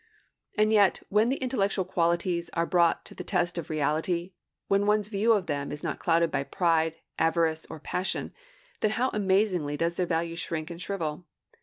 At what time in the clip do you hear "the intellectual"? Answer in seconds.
1.29-1.85